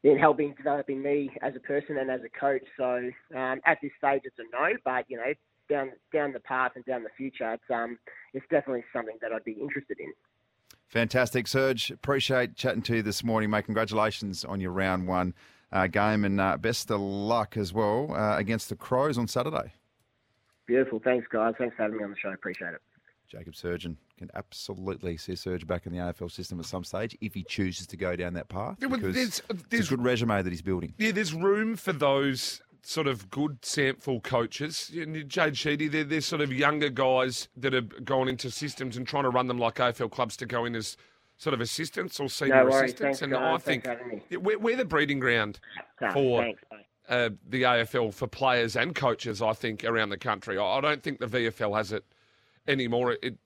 in 0.03 0.17
helping 0.17 0.53
developing 0.57 1.01
me 1.01 1.29
as 1.41 1.53
a 1.55 1.59
person 1.59 1.97
and 1.97 2.09
as 2.09 2.21
a 2.25 2.39
coach. 2.39 2.63
So 2.75 3.09
um, 3.37 3.61
at 3.65 3.77
this 3.81 3.91
stage, 3.97 4.21
it's 4.25 4.39
a 4.39 4.43
no. 4.51 4.75
But 4.83 5.05
you 5.07 5.17
know, 5.17 5.31
down 5.71 5.91
down 6.13 6.33
the 6.33 6.39
path 6.39 6.73
and 6.75 6.85
down 6.85 7.03
the 7.03 7.09
future, 7.17 7.53
it's 7.53 7.63
um 7.73 7.97
it's 8.33 8.45
definitely 8.51 8.83
something 8.93 9.17
that 9.21 9.31
I'd 9.31 9.43
be 9.43 9.53
interested 9.53 9.99
in. 9.99 10.11
Fantastic, 10.87 11.47
Serge. 11.47 11.89
Appreciate 11.89 12.55
chatting 12.55 12.81
to 12.83 12.97
you 12.97 13.01
this 13.01 13.23
morning, 13.23 13.49
mate. 13.49 13.65
Congratulations 13.65 14.43
on 14.43 14.59
your 14.59 14.71
round 14.71 15.07
one 15.07 15.33
uh, 15.71 15.87
game 15.87 16.25
and 16.25 16.39
uh, 16.41 16.57
best 16.57 16.91
of 16.91 16.99
luck 16.99 17.55
as 17.55 17.71
well 17.73 18.13
uh, 18.13 18.37
against 18.37 18.67
the 18.67 18.75
Crows 18.75 19.17
on 19.17 19.27
Saturday. 19.27 19.71
Beautiful. 20.65 20.99
Thanks, 20.99 21.25
guys. 21.31 21.53
Thanks 21.57 21.77
for 21.77 21.83
having 21.83 21.97
me 21.97 22.03
on 22.03 22.09
the 22.09 22.17
show. 22.17 22.29
Appreciate 22.29 22.73
it. 22.73 22.81
Jacob 23.29 23.53
Surjan 23.53 23.95
can 24.17 24.29
absolutely 24.35 25.15
see 25.15 25.35
Serge 25.35 25.65
back 25.65 25.85
in 25.85 25.93
the 25.93 25.99
AFL 25.99 26.29
system 26.29 26.59
at 26.59 26.65
some 26.65 26.83
stage 26.83 27.17
if 27.21 27.33
he 27.33 27.43
chooses 27.45 27.87
to 27.87 27.95
go 27.95 28.17
down 28.17 28.33
that 28.33 28.49
path. 28.49 28.75
Yeah, 28.81 28.89
because 28.89 29.15
there's, 29.15 29.41
there's, 29.69 29.83
it's 29.83 29.87
a 29.87 29.95
good 29.95 30.03
resume 30.03 30.41
that 30.41 30.49
he's 30.49 30.61
building. 30.61 30.93
Yeah, 30.97 31.11
there's 31.11 31.33
room 31.33 31.77
for 31.77 31.93
those 31.93 32.61
sort 32.83 33.07
of 33.07 33.29
good 33.29 33.61
SANFL 33.61 34.23
coaches. 34.23 34.91
Jade 35.27 35.57
Sheedy, 35.57 35.87
they're, 35.87 36.03
they're 36.03 36.21
sort 36.21 36.41
of 36.41 36.51
younger 36.51 36.89
guys 36.89 37.47
that 37.55 37.73
have 37.73 38.03
gone 38.03 38.27
into 38.27 38.49
systems 38.49 38.97
and 38.97 39.05
trying 39.07 39.23
to 39.23 39.29
run 39.29 39.47
them 39.47 39.57
like 39.59 39.75
AFL 39.75 40.11
clubs 40.11 40.35
to 40.37 40.45
go 40.45 40.65
in 40.65 40.75
as 40.75 40.97
sort 41.37 41.53
of 41.53 41.61
assistants 41.61 42.19
or 42.19 42.29
senior 42.29 42.63
No 42.63 42.69
assistants, 42.69 43.19
Thanks, 43.19 43.21
and. 43.21 43.35
I 43.35 43.57
think 43.57 43.83
for 43.83 43.89
having 43.91 44.07
me. 44.07 44.23
yeah, 44.29 44.37
we're, 44.37 44.59
we're 44.59 44.75
the 44.77 44.85
breeding 44.85 45.19
ground 45.19 45.59
No, 46.01 46.11
for 46.11 46.41
thanks, 46.43 46.61
uh, 47.09 47.29
the 47.47 47.63
AFL 47.63 48.13
for 48.13 48.27
players 48.27 48.75
and 48.75 48.95
coaches. 48.95 49.41
I 49.41 49.53
think 49.53 49.83
around 49.83 50.09
the 50.09 50.17
country. 50.17 50.57
I 50.57 50.81
don't 50.81 51.01
think 51.03 51.19
the 51.19 51.27
VFL 51.27 51.75
has 51.77 51.91
it 51.91 52.03
anymore. 52.67 53.17
It, 53.21 53.37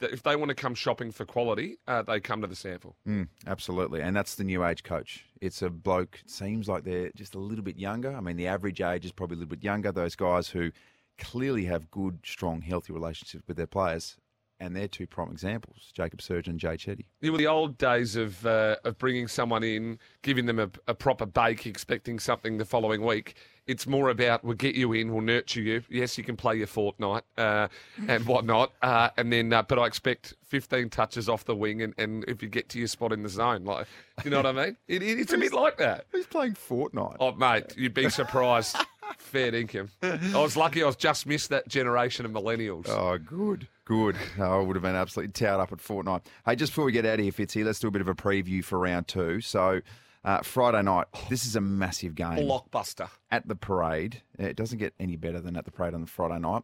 if 0.00 0.22
they 0.22 0.36
want 0.36 0.50
to 0.50 0.54
come 0.54 0.74
shopping 0.74 1.10
for 1.10 1.24
quality, 1.24 1.78
uh, 1.86 2.02
they 2.02 2.20
come 2.20 2.40
to 2.42 2.46
the 2.46 2.54
SANFL. 2.54 2.94
Mm, 3.06 3.28
absolutely. 3.46 4.00
And 4.00 4.14
that's 4.16 4.34
the 4.34 4.44
new 4.44 4.64
age 4.64 4.82
coach. 4.82 5.24
It's 5.40 5.62
a 5.62 5.70
bloke, 5.70 6.20
it 6.24 6.30
seems 6.30 6.68
like 6.68 6.84
they're 6.84 7.10
just 7.14 7.34
a 7.34 7.38
little 7.38 7.64
bit 7.64 7.76
younger. 7.76 8.14
I 8.14 8.20
mean, 8.20 8.36
the 8.36 8.46
average 8.46 8.80
age 8.80 9.04
is 9.04 9.12
probably 9.12 9.36
a 9.36 9.38
little 9.38 9.50
bit 9.50 9.62
younger. 9.62 9.92
Those 9.92 10.16
guys 10.16 10.48
who 10.48 10.70
clearly 11.18 11.64
have 11.66 11.90
good, 11.90 12.18
strong, 12.24 12.62
healthy 12.62 12.92
relationships 12.92 13.44
with 13.46 13.56
their 13.56 13.66
players. 13.66 14.16
And 14.60 14.74
they're 14.74 14.88
two 14.88 15.08
prime 15.08 15.32
examples 15.32 15.90
Jacob 15.92 16.20
Surjan 16.20 16.46
and 16.46 16.60
Jade 16.60 16.80
Sheedy. 16.80 17.06
It 17.20 17.30
were 17.30 17.38
the 17.38 17.48
old 17.48 17.76
days 17.76 18.14
of 18.14 18.46
uh, 18.46 18.76
of 18.84 18.96
bringing 18.98 19.26
someone 19.26 19.64
in, 19.64 19.98
giving 20.22 20.46
them 20.46 20.60
a, 20.60 20.70
a 20.86 20.94
proper 20.94 21.26
bake, 21.26 21.66
expecting 21.66 22.20
something 22.20 22.56
the 22.56 22.64
following 22.64 23.02
week. 23.02 23.34
It's 23.66 23.86
more 23.86 24.10
about 24.10 24.44
we'll 24.44 24.54
get 24.56 24.74
you 24.74 24.92
in, 24.92 25.12
we'll 25.12 25.22
nurture 25.22 25.60
you. 25.62 25.82
Yes, 25.88 26.18
you 26.18 26.24
can 26.24 26.36
play 26.36 26.56
your 26.56 26.66
fortnight 26.66 27.22
uh, 27.38 27.68
and 28.08 28.26
whatnot, 28.26 28.72
uh, 28.82 29.08
and 29.16 29.32
then 29.32 29.52
uh, 29.52 29.62
but 29.62 29.78
I 29.78 29.86
expect 29.86 30.34
15 30.46 30.90
touches 30.90 31.28
off 31.28 31.44
the 31.46 31.56
wing, 31.56 31.80
and, 31.80 31.94
and 31.96 32.24
if 32.28 32.42
you 32.42 32.48
get 32.48 32.68
to 32.70 32.78
your 32.78 32.88
spot 32.88 33.12
in 33.12 33.22
the 33.22 33.28
zone, 33.30 33.64
like 33.64 33.86
you 34.22 34.30
know 34.30 34.36
what 34.36 34.46
I 34.46 34.52
mean? 34.66 34.76
It, 34.86 35.02
it, 35.02 35.18
it's 35.18 35.32
a 35.32 35.38
bit 35.38 35.52
like 35.54 35.78
that. 35.78 36.06
Who's 36.10 36.26
playing 36.26 36.54
Fortnite? 36.54 37.16
Oh, 37.20 37.32
mate, 37.32 37.74
you'd 37.76 37.94
be 37.94 38.10
surprised. 38.10 38.76
Fair 39.18 39.52
dinkum. 39.52 39.88
I 40.02 40.38
was 40.40 40.56
lucky 40.56 40.82
I 40.82 40.86
was 40.86 40.96
just 40.96 41.26
missed 41.26 41.50
that 41.50 41.68
generation 41.68 42.26
of 42.26 42.32
millennials. 42.32 42.88
Oh, 42.88 43.16
good, 43.18 43.68
good. 43.84 44.16
Oh, 44.38 44.60
I 44.60 44.62
would 44.62 44.76
have 44.76 44.82
been 44.82 44.94
absolutely 44.94 45.32
towed 45.32 45.60
up 45.60 45.72
at 45.72 45.78
Fortnite. 45.78 46.22
Hey, 46.44 46.56
just 46.56 46.72
before 46.72 46.84
we 46.84 46.92
get 46.92 47.06
out 47.06 47.14
of 47.14 47.20
here, 47.20 47.32
Fitzy, 47.32 47.64
let's 47.64 47.78
do 47.78 47.88
a 47.88 47.90
bit 47.90 48.00
of 48.00 48.08
a 48.08 48.14
preview 48.14 48.62
for 48.64 48.78
round 48.78 49.06
two. 49.08 49.40
So, 49.40 49.80
uh, 50.24 50.40
Friday 50.42 50.82
night, 50.82 51.06
this 51.28 51.44
is 51.46 51.56
a 51.56 51.60
massive 51.60 52.14
game 52.14 52.38
Blockbuster. 52.38 53.08
at 53.30 53.46
the 53.46 53.54
parade. 53.54 54.22
It 54.38 54.56
doesn't 54.56 54.78
get 54.78 54.94
any 54.98 55.16
better 55.16 55.40
than 55.40 55.56
at 55.56 55.64
the 55.64 55.70
parade 55.70 55.94
on 55.94 56.00
the 56.00 56.06
Friday 56.06 56.38
night. 56.38 56.62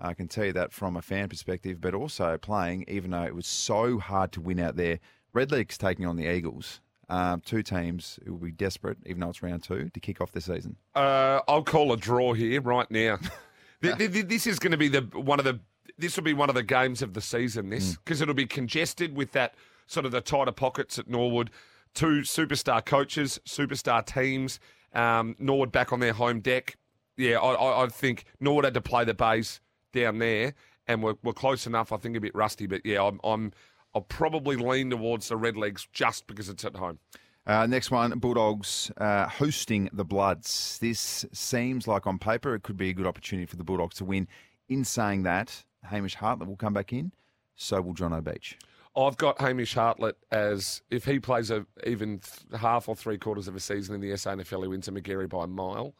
I 0.00 0.14
can 0.14 0.26
tell 0.28 0.44
you 0.44 0.52
that 0.54 0.72
from 0.72 0.96
a 0.96 1.02
fan 1.02 1.28
perspective, 1.28 1.80
but 1.80 1.94
also 1.94 2.36
playing, 2.38 2.84
even 2.88 3.12
though 3.12 3.22
it 3.22 3.34
was 3.34 3.46
so 3.46 3.98
hard 3.98 4.32
to 4.32 4.40
win 4.40 4.58
out 4.58 4.76
there. 4.76 4.98
Red 5.32 5.52
League's 5.52 5.78
taking 5.78 6.06
on 6.06 6.16
the 6.16 6.30
Eagles. 6.30 6.80
Um, 7.08 7.42
two 7.44 7.62
teams 7.62 8.18
who 8.24 8.32
will 8.32 8.40
be 8.40 8.52
desperate, 8.52 8.98
even 9.04 9.20
though 9.20 9.28
it's 9.28 9.42
round 9.42 9.62
two, 9.62 9.90
to 9.92 10.00
kick 10.00 10.20
off 10.20 10.32
the 10.32 10.40
season. 10.40 10.76
Uh, 10.94 11.40
I'll 11.46 11.62
call 11.62 11.92
a 11.92 11.96
draw 11.96 12.32
here 12.32 12.60
right 12.60 12.90
now. 12.90 13.18
Th- 13.82 13.98
th- 13.98 14.12
th- 14.12 14.26
this 14.28 14.46
is 14.46 14.60
going 14.60 14.70
to 14.70 14.76
be 14.76 14.86
the 14.86 15.00
one 15.12 15.40
of 15.40 15.44
the. 15.44 15.58
This 15.98 16.16
will 16.16 16.22
be 16.22 16.34
one 16.34 16.48
of 16.48 16.54
the 16.54 16.62
games 16.62 17.02
of 17.02 17.14
the 17.14 17.20
season. 17.20 17.68
This 17.68 17.96
because 17.96 18.20
it'll 18.20 18.32
be 18.32 18.46
congested 18.46 19.16
with 19.16 19.32
that 19.32 19.56
sort 19.88 20.06
of 20.06 20.12
the 20.12 20.20
tighter 20.20 20.52
pockets 20.52 21.00
at 21.00 21.08
Norwood. 21.08 21.50
Two 21.94 22.22
superstar 22.22 22.84
coaches, 22.84 23.40
superstar 23.46 24.04
teams. 24.04 24.58
Um, 24.94 25.36
Norwood 25.38 25.72
back 25.72 25.92
on 25.92 26.00
their 26.00 26.12
home 26.12 26.40
deck. 26.40 26.76
Yeah, 27.16 27.38
I, 27.38 27.52
I, 27.52 27.84
I 27.84 27.88
think 27.88 28.24
Norwood 28.40 28.64
had 28.64 28.74
to 28.74 28.80
play 28.80 29.04
the 29.04 29.14
base 29.14 29.60
down 29.92 30.18
there, 30.18 30.54
and 30.86 31.02
we're, 31.02 31.14
we're 31.22 31.32
close 31.32 31.66
enough. 31.66 31.92
I 31.92 31.96
think 31.96 32.16
a 32.16 32.20
bit 32.20 32.34
rusty, 32.34 32.66
but 32.66 32.84
yeah, 32.84 33.02
I'm, 33.02 33.20
I'm 33.22 33.52
I'll 33.94 34.02
probably 34.02 34.56
lean 34.56 34.90
towards 34.90 35.28
the 35.28 35.36
Red 35.36 35.56
Legs 35.56 35.86
just 35.92 36.26
because 36.26 36.48
it's 36.48 36.64
at 36.64 36.76
home. 36.76 36.98
Uh, 37.46 37.66
next 37.66 37.90
one, 37.90 38.18
Bulldogs 38.18 38.90
uh, 38.96 39.26
hosting 39.26 39.90
the 39.92 40.04
Bloods. 40.04 40.78
This 40.80 41.26
seems 41.32 41.88
like 41.88 42.06
on 42.06 42.18
paper 42.18 42.54
it 42.54 42.62
could 42.62 42.76
be 42.76 42.90
a 42.90 42.92
good 42.94 43.06
opportunity 43.06 43.46
for 43.46 43.56
the 43.56 43.64
Bulldogs 43.64 43.96
to 43.96 44.04
win. 44.04 44.28
In 44.68 44.84
saying 44.84 45.24
that, 45.24 45.64
Hamish 45.82 46.14
Hartlett 46.14 46.48
will 46.48 46.56
come 46.56 46.72
back 46.72 46.92
in, 46.92 47.12
so 47.56 47.80
will 47.80 47.94
John 47.94 48.12
O'Beach. 48.12 48.56
I've 48.96 49.16
got 49.16 49.40
Hamish 49.40 49.74
Hartlett 49.74 50.16
as 50.30 50.82
if 50.90 51.04
he 51.04 51.18
plays 51.18 51.50
a 51.50 51.66
even 51.86 52.18
th- 52.18 52.60
half 52.60 52.88
or 52.88 52.94
three 52.96 53.16
quarters 53.18 53.48
of 53.48 53.56
a 53.56 53.60
season 53.60 53.94
in 53.94 54.00
the 54.00 54.10
SANFL, 54.10 54.62
he 54.62 54.68
wins 54.68 54.86
a 54.88 54.92
Magarey 54.92 55.28
by 55.28 55.44
a 55.44 55.46
mile. 55.46 55.94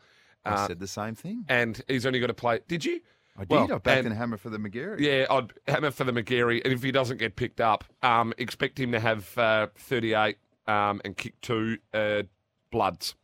I 0.45 0.51
Uh, 0.51 0.67
said 0.67 0.79
the 0.81 0.87
same 0.89 1.15
thing. 1.15 1.45
and 1.49 1.81
he's 1.89 2.05
only 2.05 2.21
got 2.21 2.27
to 2.27 2.35
play. 2.35 2.61
Did 2.69 2.85
you? 2.85 3.01
I 3.37 3.41
did. 3.45 3.51
well, 3.51 3.63
I 3.73 3.79
backed 3.79 3.99
and- 3.99 4.07
in 4.09 4.13
hammer 4.13 4.37
for 4.37 4.51
the 4.51 4.59
Magarey. 4.59 5.01
Yeah, 5.01 5.25
I'd 5.31 5.53
hammer 5.67 5.91
for 5.91 6.05
the 6.05 6.13
Magarey, 6.13 6.61
and 6.65 6.73
if 6.73 6.83
he 6.83 6.93
doesn't 6.93 7.17
get 7.17 7.35
picked 7.37 7.61
up, 7.63 7.85
um, 8.03 8.35
expect 8.37 8.79
him 8.79 8.93
to 8.93 9.01
have 9.01 9.39
uh, 9.39 9.69
38 9.77 10.37
um, 10.67 11.01
and 11.05 11.17
kick 11.17 11.41
two 11.41 11.79
uh, 11.95 12.25
bloods. 12.71 13.15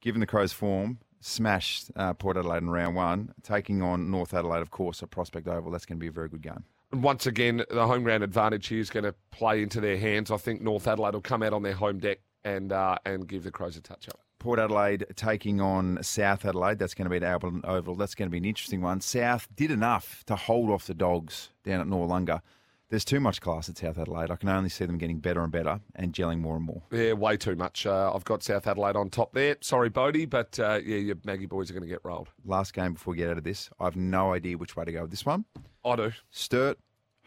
Given 0.00 0.20
the 0.20 0.26
Crows' 0.26 0.52
form, 0.52 0.98
smashed 1.20 1.90
uh, 1.96 2.12
Port 2.14 2.36
Adelaide 2.36 2.58
in 2.62 2.70
round 2.70 2.96
one, 2.96 3.34
taking 3.42 3.82
on 3.82 4.10
North 4.10 4.34
Adelaide, 4.34 4.62
of 4.62 4.70
course, 4.70 5.02
at 5.02 5.10
Prospect 5.10 5.46
Oval. 5.46 5.70
That's 5.70 5.86
going 5.86 5.98
to 5.98 6.00
be 6.00 6.08
a 6.08 6.12
very 6.12 6.28
good 6.28 6.42
game. 6.42 6.64
Once 6.92 7.26
again, 7.26 7.64
the 7.70 7.86
home 7.86 8.02
ground 8.02 8.22
advantage 8.22 8.68
here 8.68 8.80
is 8.80 8.90
going 8.90 9.04
to 9.04 9.14
play 9.30 9.62
into 9.62 9.80
their 9.80 9.98
hands. 9.98 10.30
I 10.30 10.36
think 10.36 10.60
North 10.62 10.86
Adelaide 10.86 11.14
will 11.14 11.20
come 11.20 11.42
out 11.42 11.52
on 11.52 11.62
their 11.62 11.74
home 11.74 11.98
deck 11.98 12.18
and 12.44 12.72
uh, 12.72 12.96
and 13.04 13.26
give 13.26 13.42
the 13.42 13.50
Crows 13.50 13.76
a 13.76 13.80
touch 13.80 14.08
up. 14.08 14.20
Port 14.38 14.60
Adelaide 14.60 15.06
taking 15.16 15.60
on 15.60 15.98
South 16.02 16.44
Adelaide. 16.44 16.78
That's 16.78 16.94
going 16.94 17.06
to 17.06 17.10
be 17.10 17.16
at 17.16 17.22
Albert 17.24 17.64
Oval. 17.64 17.96
That's 17.96 18.14
going 18.14 18.28
to 18.28 18.30
be 18.30 18.38
an 18.38 18.44
interesting 18.44 18.80
one. 18.80 19.00
South 19.00 19.48
did 19.56 19.70
enough 19.70 20.22
to 20.26 20.36
hold 20.36 20.70
off 20.70 20.86
the 20.86 20.94
Dogs 20.94 21.50
down 21.64 21.80
at 21.80 21.86
Noarlunga. 21.86 22.40
There's 22.88 23.04
too 23.04 23.18
much 23.18 23.40
class 23.40 23.68
at 23.68 23.76
South 23.78 23.98
Adelaide. 23.98 24.30
I 24.30 24.36
can 24.36 24.48
only 24.48 24.68
see 24.68 24.84
them 24.84 24.96
getting 24.96 25.18
better 25.18 25.42
and 25.42 25.50
better 25.50 25.80
and 25.96 26.12
gelling 26.12 26.38
more 26.38 26.54
and 26.56 26.64
more. 26.64 26.82
Yeah, 26.92 27.14
way 27.14 27.36
too 27.36 27.56
much. 27.56 27.84
Uh, 27.84 28.12
I've 28.14 28.24
got 28.24 28.44
South 28.44 28.66
Adelaide 28.66 28.94
on 28.94 29.10
top 29.10 29.32
there. 29.32 29.56
Sorry, 29.60 29.88
Bodie, 29.88 30.24
but 30.26 30.58
uh, 30.60 30.78
yeah, 30.84 30.98
your 30.98 31.16
Maggie 31.24 31.46
boys 31.46 31.68
are 31.68 31.72
going 31.72 31.82
to 31.82 31.88
get 31.88 32.00
rolled. 32.04 32.28
Last 32.44 32.74
game 32.74 32.92
before 32.92 33.12
we 33.12 33.18
get 33.18 33.28
out 33.28 33.38
of 33.38 33.44
this, 33.44 33.70
I 33.80 33.84
have 33.84 33.96
no 33.96 34.32
idea 34.32 34.56
which 34.56 34.76
way 34.76 34.84
to 34.84 34.92
go 34.92 35.02
with 35.02 35.10
this 35.10 35.26
one. 35.26 35.46
I 35.84 35.96
do. 35.96 36.12
Sturt 36.30 36.78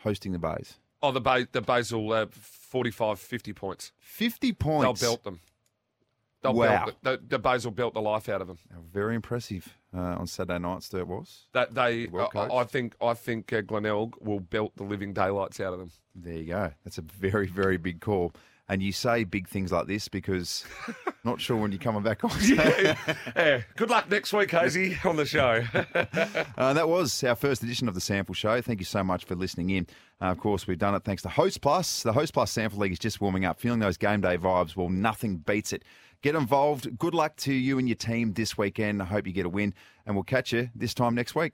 hosting 0.03 0.31
the 0.31 0.39
Bays. 0.39 0.79
Oh, 1.01 1.11
the 1.11 1.21
ba- 1.21 1.47
the 1.51 1.61
Basil 1.61 2.11
uh, 2.11 2.25
45, 2.29 3.19
50 3.19 3.53
points. 3.53 3.91
50 3.99 4.53
points. 4.53 5.01
They'll 5.01 5.09
belt 5.11 5.23
them. 5.23 5.39
They'll 6.41 6.53
Wow. 6.53 6.85
belt 6.85 6.97
the, 7.01 7.21
the, 7.27 7.39
Basil 7.39 7.71
belt 7.71 7.93
the 7.93 8.01
life 8.01 8.29
out 8.29 8.41
of 8.41 8.47
them. 8.47 8.57
Very 8.91 9.15
impressive 9.15 9.75
uh, 9.93 9.99
on 9.99 10.27
Saturday 10.27 10.59
night, 10.59 10.83
Sturt 10.83 11.07
was. 11.07 11.47
That 11.53 11.73
they, 11.73 12.07
Well. 12.07 12.31
I 12.33 12.63
think, 12.63 12.95
I 13.01 13.13
think 13.13 13.51
uh, 13.51 13.61
Glenelg 13.61 14.15
will 14.21 14.39
belt 14.39 14.71
the 14.77 14.83
living 14.83 15.13
daylights 15.13 15.59
out 15.59 15.73
of 15.73 15.79
them. 15.79 15.91
There 16.15 16.33
you 16.35 16.45
go. 16.45 16.71
That's 16.83 16.97
a 16.97 17.01
very, 17.01 17.47
very 17.47 17.77
big 17.77 17.99
call. 17.99 18.33
And 18.71 18.83
you 18.83 18.91
say 18.91 19.23
big 19.23 19.47
things 19.47 19.71
like 19.71 19.87
this 19.87 20.07
because 20.07 20.63
not 21.23 21.41
sure 21.41 21.57
when 21.57 21.71
you're 21.71 21.79
coming 21.79 22.03
back 22.03 22.23
on. 22.23 22.31
yeah. 22.43 23.61
Good 23.75 23.89
luck 23.89 24.09
next 24.11 24.31
week, 24.31 24.49
Hayesy, 24.51 25.03
on 25.05 25.15
the 25.15 25.25
show. 25.25 25.63
Uh, 26.57 26.73
that 26.73 26.87
was 26.87 27.23
our 27.23 27.35
first 27.35 27.63
edition 27.63 27.87
of 27.87 27.93
the 27.95 27.99
SANFL 28.01 28.35
Show. 28.35 28.61
Thank 28.61 28.79
you 28.79 28.85
so 28.85 29.03
much 29.03 29.23
for 29.25 29.35
listening 29.35 29.69
in. 29.69 29.87
Uh, 30.21 30.25
of 30.25 30.37
course, 30.37 30.67
we've 30.67 30.77
done 30.77 30.93
it 30.93 31.03
thanks 31.03 31.21
to 31.23 31.29
Host 31.29 31.61
Plus. 31.61 32.03
The 32.03 32.11
Host 32.13 32.33
Plus 32.33 32.53
SANFL 32.53 32.77
League 32.77 32.91
is 32.91 32.99
just 32.99 33.21
warming 33.21 33.45
up. 33.45 33.59
Feeling 33.59 33.79
those 33.79 33.97
game 33.97 34.21
day 34.21 34.37
vibes? 34.37 34.75
Well, 34.75 34.89
nothing 34.89 35.37
beats 35.37 35.73
it. 35.73 35.83
Get 36.21 36.35
involved. 36.35 36.97
Good 36.97 37.13
luck 37.13 37.37
to 37.37 37.53
you 37.53 37.79
and 37.79 37.87
your 37.87 37.95
team 37.95 38.33
this 38.33 38.57
weekend. 38.57 39.01
I 39.01 39.05
hope 39.05 39.25
you 39.25 39.33
get 39.33 39.45
a 39.45 39.49
win, 39.49 39.73
and 40.05 40.15
we'll 40.15 40.23
catch 40.23 40.51
you 40.51 40.69
this 40.75 40.93
time 40.93 41.15
next 41.15 41.33
week. 41.33 41.53